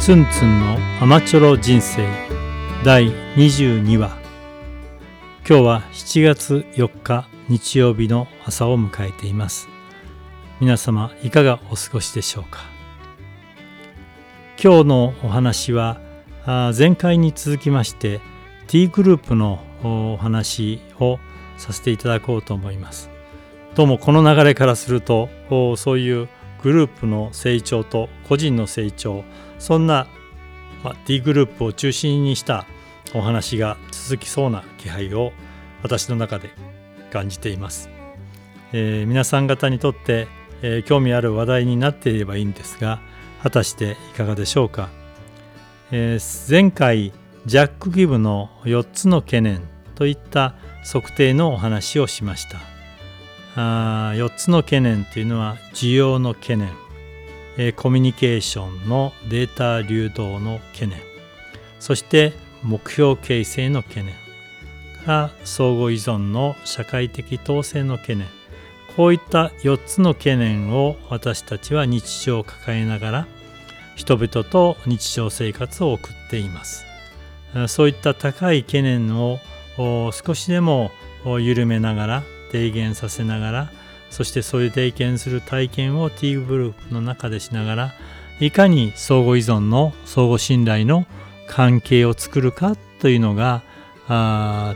[0.00, 2.08] ツンツンのアマチュロ人生。
[2.82, 4.16] 第22話。
[5.46, 9.68] 今日は7月4日日曜日の朝を迎えています。
[10.58, 12.60] 皆様いかがお過ごしでしょうか？
[14.58, 16.00] 今日のお話は
[16.46, 18.22] 前回に続きまして
[18.68, 21.18] T グループのお話を
[21.58, 23.10] させていただこうと思います。
[23.74, 25.28] どうもこの流れからすると
[25.76, 26.28] そういう
[26.62, 29.24] グループの成長と個人の成長
[29.58, 30.06] そんな、
[30.82, 32.66] ま D グループを中心にした
[33.14, 35.32] お話が続きそうな気配を
[35.82, 36.50] 私の中で
[37.10, 37.90] 感じています、
[38.72, 40.28] えー、皆さん方にとって、
[40.62, 43.00] えー、興味ある話題になっていればいいんですが
[43.42, 44.90] 果たしていかがでしょうか、
[45.90, 47.12] えー、前回
[47.46, 49.62] ジャック・ギブの4つの懸念
[49.94, 52.69] といった測定のお話をしました。
[53.56, 56.70] あ4つの懸念というのは需要の懸念、
[57.58, 61.00] えコミュニケーションのデータ流動の懸念。
[61.78, 64.14] そして目標形成の懸念。
[65.04, 68.26] から相互依存の社会的統制の懸念。
[68.96, 73.26] こういった4つの懸念を私たちは日常を抱えながら
[73.94, 76.84] 人々と日常生活を送っています。
[77.68, 79.38] そういった高い懸念を
[79.78, 80.90] 少しでも
[81.24, 83.70] 緩めながら低減させながら
[84.10, 87.92] そしてそういう低減する体験を T グループの中でしながら
[88.40, 91.06] いかに相互依存の相互信頼の
[91.46, 93.62] 関係を作るかというのが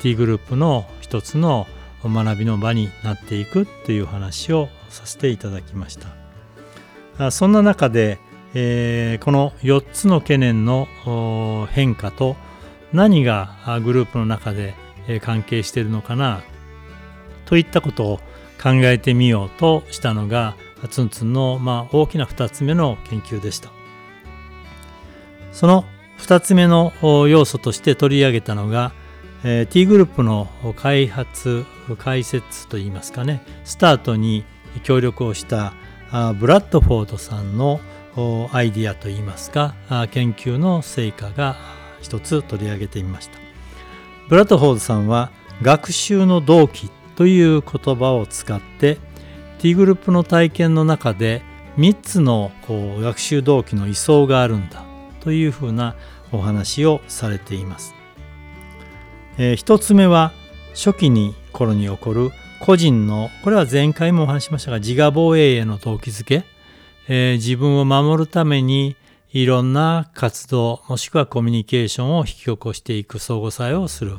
[0.00, 1.66] T グループの一つの
[2.04, 6.08] 学びの場になっていくという話をさせていただきました。
[7.18, 8.18] あそんな中で、
[8.54, 10.86] えー、この4つの懸念の
[11.72, 12.36] 変化と
[12.92, 14.74] 何がグループの中で
[15.20, 16.42] 関係しているのかな
[17.48, 18.16] といったことを
[18.62, 20.56] 考えてみようとしたのが
[20.90, 23.70] ツンツンのまあ大きな2つ目の研究でした。
[25.52, 25.84] その
[26.18, 26.92] 2つ目の
[27.26, 28.92] 要素として取り上げたのが、
[29.44, 31.64] えー、T グループの開発
[31.98, 34.44] 解説といいますかねスタートに
[34.82, 35.72] 協力をした
[36.38, 37.80] ブラッドフォードさんの
[38.52, 39.74] アイディアといいますか
[40.10, 41.56] 研究の成果が
[42.00, 43.38] 一つ取り上げてみました
[44.28, 45.30] ブラッドフォードさんは
[45.62, 48.96] 学習の動機という言葉を使って
[49.58, 51.42] T グループの体験の中で
[51.76, 54.84] 3つのこう学習動機の位相があるんだ
[55.18, 55.96] というふうな
[56.30, 57.92] お話をされています。
[59.36, 60.32] えー、1つ目は
[60.74, 62.30] 初期に頃に起こる
[62.60, 66.44] 個人のこれは前回もお話しましたが自我防衛への動機づけ、
[67.08, 68.94] えー、自分を守るために
[69.32, 74.18] いろんな活動もしくはコミュニケーションを引き起こしていく相互作用をする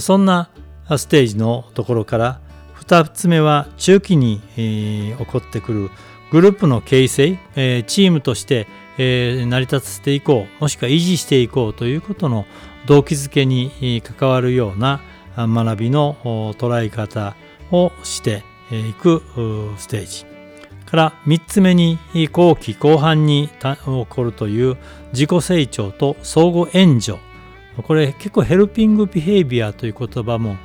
[0.00, 0.50] そんな
[0.88, 2.40] ステージのところから
[2.80, 5.90] 2つ目は中期に、えー、起こってくる
[6.30, 8.66] グループの形成、えー、チームとして、
[8.98, 12.46] えー、成り立たせていこうもしくは維持していこうということの
[12.86, 15.00] 動機づけに関わるような
[15.36, 16.16] 学びの
[16.58, 17.36] 捉え方
[17.70, 19.22] をしていく
[19.78, 20.32] ステージ。
[20.92, 21.98] から3つ目に
[22.32, 24.76] 後期後半に起こるという
[25.12, 27.18] 自己成長と相互援助
[27.80, 30.56] これ結構ヘルピングビヘイビアという言葉も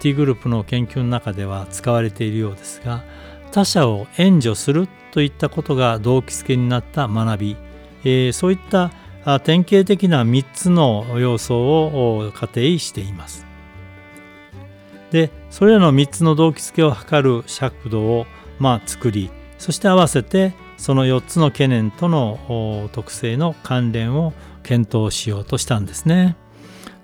[0.00, 3.04] T グループの研究の中では使われているようですが
[3.52, 7.56] 他者を援助するといったことが動機づけになった学び、
[8.02, 8.90] えー、そういった
[9.40, 13.46] 典型的な3つの要素を仮定しています。
[15.10, 18.26] でそれらの3つの動機づけを図る尺度を
[18.58, 26.36] まあ作りそして合わせてその4つの懸念との特性の関連を検討しようとしたんですね。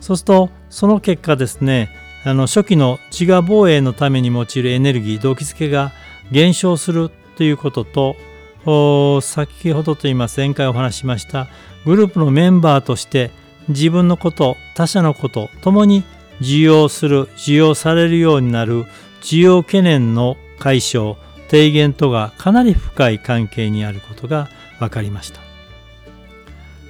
[0.05, 1.89] そうするとその結果ですね
[2.27, 5.93] あの初期の自我防衛のために用いるエネルギー動機づけが
[6.31, 11.49] 減少するということと先ほどと言います前回お話しました
[11.87, 13.31] グループのメンバーとして
[13.69, 16.05] 自分のこと他者のことともに
[16.43, 18.85] 受容する受容されるようになる
[19.23, 21.17] 需要懸念の解消
[21.49, 25.41] 低減とがかなり深い関係にあることが分かりました、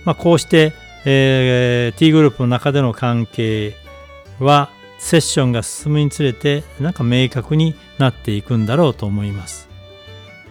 [0.05, 0.73] まあ、こうして、
[1.05, 3.77] えー、T グループの中での関係
[4.39, 9.69] はセッションが進むにつれてなんか明確になっていくんだろうと思います。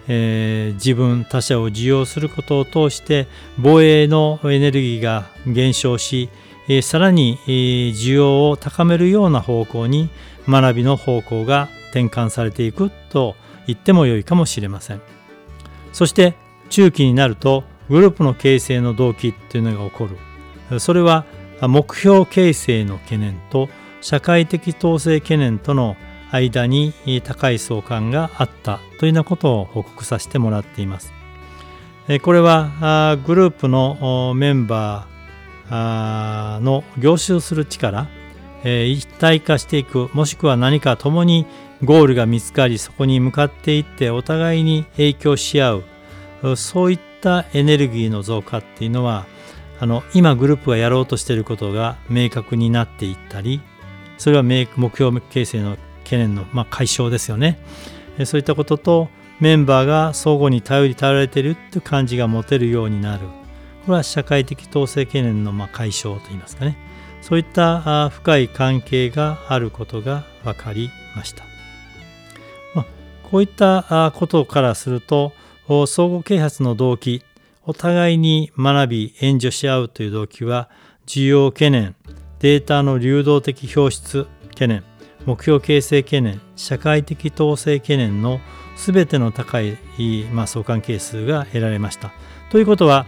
[0.06, 3.26] えー、自分他者を受容することを通して
[3.58, 6.28] 防衛のエネルギーが減少し、
[6.68, 10.10] えー、さらに、えー、需要を高めるような方向に
[10.46, 13.34] 学びの方向が転換されていくと
[13.66, 15.00] 言っても良いかもしれません。
[15.92, 16.34] そして
[16.68, 20.16] 中期になるとグループの形成の動機っていうのが起こる。
[20.78, 21.24] それは
[21.60, 23.68] 目標形成の懸念と
[24.00, 25.96] 社会的統制懸念との
[26.30, 31.12] 間に高い相関があったというようなことを報告させてもらっています。
[32.22, 38.08] これはグループのメンバーの凝集する力
[38.62, 41.46] 一体化していくもしくは何か共に
[41.82, 45.82] ゴールが見つかりそこに向かっていってお互いに影響し合
[46.42, 49.26] うそういったエネルギーの増加っていうのは
[49.84, 53.60] あの今グループがやろうとしていることが明確になっていったり
[54.16, 57.58] それは目標形成の懸念の、まあ、解消ですよね。
[58.24, 59.10] そういったことと
[59.40, 63.26] メンバーが相互に頼り頼られてるという感じが持てるようになる。
[63.84, 66.78] これは社会的統制懸念のま解消といいますかね。
[67.20, 71.44] そういった深い関係があることが分かりました、
[72.74, 72.86] まあ、
[73.30, 75.34] こういったことからすると
[75.68, 77.22] 相互啓発の動機
[77.66, 80.68] お互いに学び援助し合うという動機は
[81.06, 81.96] 需要懸念
[82.40, 84.84] データの流動的表出懸念
[85.24, 88.40] 目標形成懸念社会的統制懸念の
[88.76, 89.78] 全ての高い、
[90.32, 92.12] ま、相関係数が得られました。
[92.50, 93.06] ということは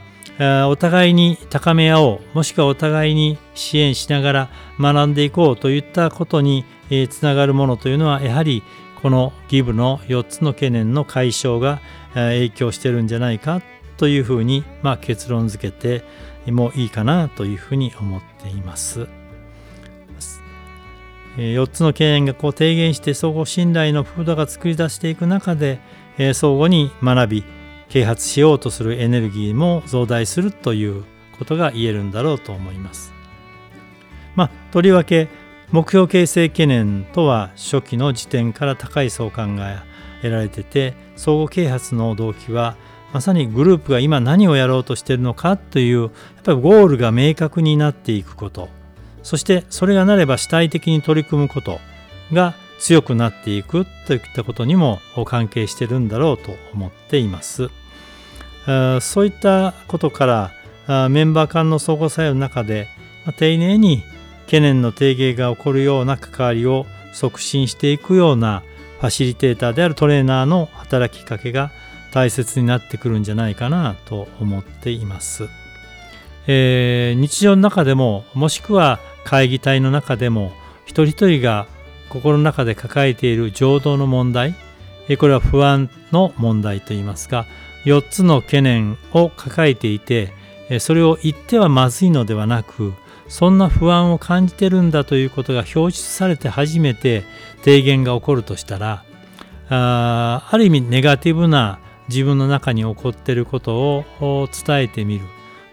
[0.69, 6.65] お互いに高め合おうもしくはお互いに支援しながら学んでいこうといったことに
[7.11, 8.63] つながるものというのはやはり
[9.03, 11.81] このギブの4つの懸念の解消が
[12.15, 13.63] 影響してるんじゃないか
[13.97, 16.05] というふうに、まあ、結論付けて
[16.51, 19.09] もいいかなというふうに思っています。
[21.37, 25.81] 4つの経営がこう提言して相互信頼の風土が作り出していく中で
[26.17, 27.45] 相互に学び
[27.91, 31.05] 啓発しようとするエネルギーも増大するという
[31.39, 33.13] ことが言えるんだろうと思います。
[34.35, 35.29] まあ、とりわけ
[35.73, 39.85] 目標形成懸念とは初期の時点から高い相関が
[40.23, 42.77] 得られてて相互啓発の動機は
[43.17, 46.11] まさにグループが今何をやろうとしているのかというやっ
[46.45, 48.69] ぱりゴールが明確になっていくこと
[49.23, 51.81] そしてそれがなれば主体的に取り組むこと
[52.31, 57.71] が強くなっていくといったことにも関係してるんだろうと思っています。
[59.01, 60.53] そういったことか
[60.87, 62.87] らメンバー間の相互作用の中で
[63.39, 64.03] 丁寧に
[64.45, 66.85] 懸念の低減が起こるような関わりを
[67.15, 68.63] 促進していくような
[69.01, 71.71] ファシリテーターであるトレーナーの働きかけが
[72.13, 75.49] 大切になってくるんじゃないかなと思っています。
[76.47, 80.53] えー、日常の中でももしくは会議体の中でも
[80.85, 81.67] 一人一人が
[82.09, 84.55] 心の中で抱えている情動の問題
[85.19, 87.47] これは不安の問題といいますか
[87.85, 90.33] 4つの懸念を抱えていて
[90.81, 92.93] それを言ってはまずいのではなく
[93.29, 97.25] そんな不安を感じてるんだということが表出されて初めて
[97.65, 99.05] 提言が起こるとしたら
[99.69, 103.77] あある意味ネガティブな自分の中に起こっていること
[104.21, 105.27] を伝えてみる。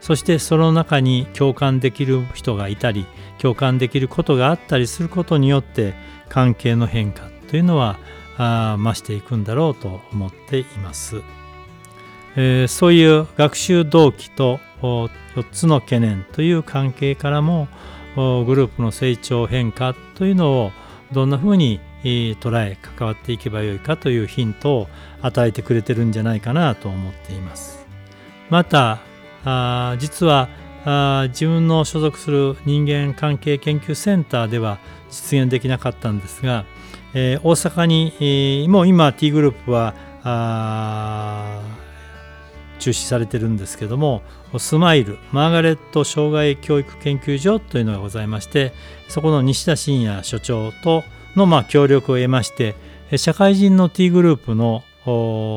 [0.03, 3.06] そしてその中に共感できる人がいたり
[3.38, 5.94] 共感できることがあったりすることによって
[6.27, 7.97] 関係の変化というのは
[8.38, 11.21] あ増していくんだろうと思っています、
[12.35, 15.09] えー、そういう学習動機と4
[15.53, 17.69] つの懸念という関係からも
[18.18, 20.71] グループの成長変化というのを
[21.13, 24.88] どんなふうに捉え関わっていけばよいかというヒントを
[25.21, 27.85] 与えてくれてるんじゃないかなと思っています。
[28.50, 29.00] また
[29.45, 30.50] あ実は
[30.85, 34.79] あ自分の所属する人間関係研究センターでは
[35.09, 36.65] 実現できなかったんですが、
[37.13, 39.94] えー、大阪に、えー、もう今 T グループは
[42.80, 44.23] 中止されてるんですけども
[44.57, 48.73] スマイルマーガレット障害教育研究所というのがございまして
[49.07, 51.04] そこの西田信也所長と
[51.35, 52.75] のまあ協力を得まして
[53.18, 54.83] 社会人の T グループの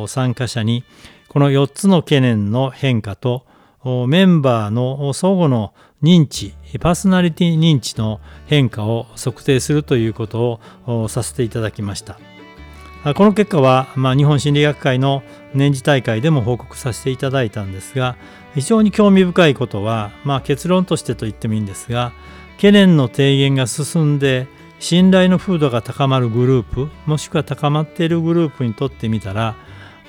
[0.09, 0.85] 参加者に
[1.29, 3.45] この4つの懸念の変化と
[4.09, 12.19] メンバーの相互の認知パーソナリティ認知の変化を測定するということをさせていただきました。
[13.15, 15.23] この結果は、まあ、日本心理学会の
[15.55, 18.17] 年次大会でも報告させていただいたんですが
[18.57, 22.13] 非常に興味深いことは、まあ、結論としてと言ってもいいんですが
[22.57, 29.57] 懸念の低減が進んで信頼の風土が高まるグループもしくは高まっているグループにとってみたら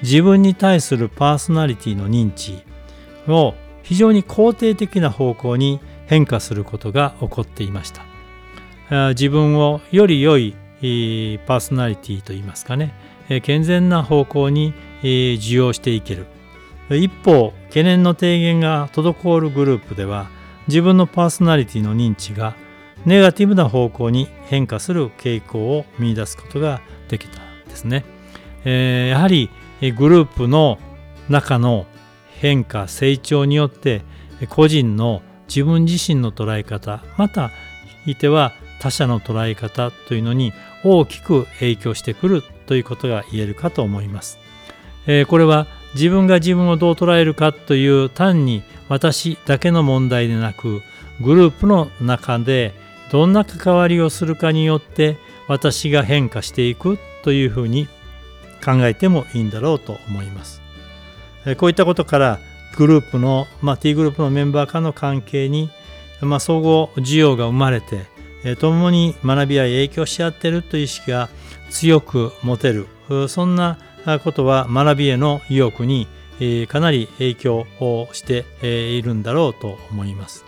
[0.03, 2.63] 自分に対するパーソナリティの認知
[3.27, 8.03] を非常に肯定的な方向に変化することが起こっていました。
[9.09, 12.93] 自分をより良いパーソナリティといいますかね。
[13.43, 16.27] 健全な方向に受容していける。
[16.89, 20.29] 一方懸念の低減が滞るグループでは
[20.67, 22.55] 自分のパーソナリティの認知が
[23.07, 28.03] ネガティブな方向に変化する傾向を見いだすことができたんですね、
[28.65, 29.49] えやはり
[29.95, 30.77] グループの
[31.29, 31.85] 中の
[32.41, 34.01] 変化成長によって
[34.49, 37.49] 個人の自分自身の捉え方また
[38.03, 40.51] ひいては他者の捉え方というのに
[40.83, 44.37] 大きく影響してくるということが言えるかと思います。
[45.07, 50.81] えこれは自分が自分をどう捉えるかという単に私だけの問題でなく
[51.21, 52.73] グループの中で
[53.11, 57.87] どんな関わりをするかによって私が変化していくというふうに
[58.63, 60.61] 考えてもいいんだろうと思います。
[61.57, 62.39] こういったことから
[62.77, 65.69] グループの、まあ、T グループのメンバー間の関係に、
[66.21, 68.05] まあ、相互需要が生まれて
[68.57, 71.29] 共に学び合い影響し合っているという意識が
[71.69, 72.87] 強く持てる
[73.29, 73.77] そんな
[74.23, 76.07] ことは学びへの意欲に
[76.67, 80.45] かなり影響をしているんだろうと思います。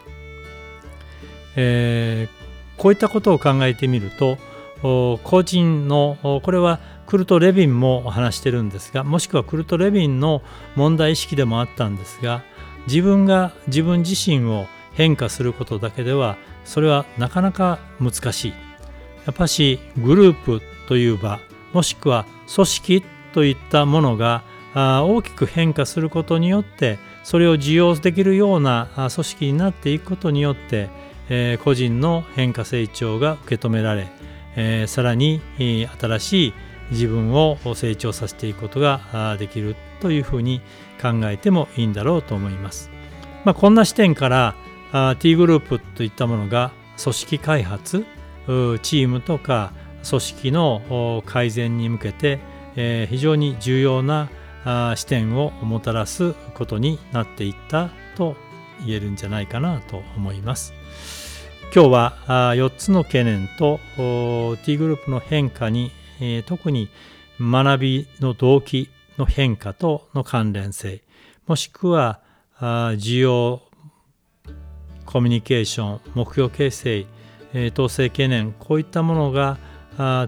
[1.55, 2.38] えー、
[2.79, 4.37] こういったことを考えてみると
[4.81, 10.41] 個人のこれはクルト・レビンも話してるんですがもしくはクルト・レビンの
[10.75, 12.43] 問題意識でもあったんですが
[12.87, 18.53] 自分が自分自身を変化することだけではそれはなかなか難しい。
[19.25, 21.39] やっぱしグループという場
[21.73, 24.43] もしくは組織といったものが
[24.73, 30.89] 大きく変化することによってそれを受容できるような組織になっていくことによって
[31.29, 34.07] え個人の変化成長が受け止められ
[34.55, 36.53] えさらに新しい
[36.91, 40.61] 自分を成長させていくことができるというふうに
[41.01, 42.89] 考えてもいいんだろうと思います。
[43.45, 44.55] まあ、こんな視点から
[44.91, 46.71] あ T グループといったものが
[47.01, 48.05] 組織開発
[48.81, 49.71] チームとか
[50.07, 52.39] 組織の改善に向けて
[52.75, 54.29] え非常に重要な
[54.95, 58.35] 視点をもたらすことになっていったと
[58.85, 60.73] 言えるんじゃないかなと思います。
[61.73, 62.13] 今日は
[62.55, 63.79] 4つの懸念と
[64.65, 65.91] T グループの変化に
[66.47, 66.89] 特に
[67.39, 71.03] 学びの動機の変化との関連性
[71.45, 72.21] もしくは
[72.59, 73.61] 需要
[75.05, 77.05] コミュニケーション目標形成
[77.73, 79.59] 統制懸念こういったものが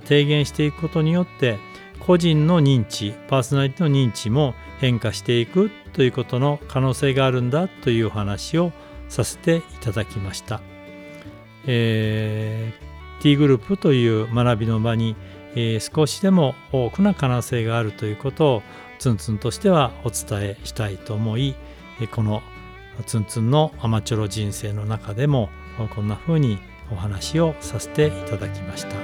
[0.06, 1.58] 低減していくことによって
[2.00, 8.72] 個人の認知パーソナリティの認知も変化していくということの可能性があるんだというお話を
[9.10, 10.62] させていただきました。
[11.66, 15.16] えー、T グループという学びの場に、
[15.54, 18.64] えー、少しでも多くな可能性があるということを
[19.00, 21.56] ツンツンとしてはお伝えしたいと思い
[22.12, 22.42] この
[23.06, 25.50] ツンツンのアマチュロ人生の中でも
[25.96, 26.60] こんな風に
[26.92, 28.96] お話をさせていただきました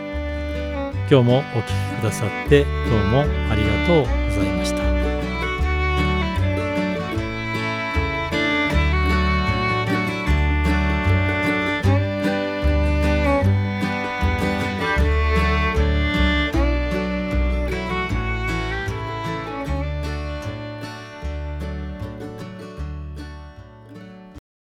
[1.10, 2.74] 今日もお聴きくださってどう
[3.06, 4.87] もありがとうございました